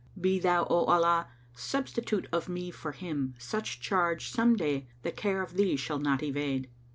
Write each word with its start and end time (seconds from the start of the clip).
Be 0.19 0.39
thou, 0.39 0.63
O 0.67 0.85
Allah, 0.85 1.27
substitute 1.53 2.27
of 2.31 2.49
me 2.49 2.71
for 2.71 2.91
him 2.91 3.35
* 3.35 3.37
Such 3.37 3.79
charge 3.79 4.29
some 4.31 4.55
day 4.55 4.87
the 5.03 5.11
care 5.11 5.43
of 5.43 5.53
Thee 5.53 5.75
shall 5.75 5.99
not 5.99 6.23
evade." 6.23 6.71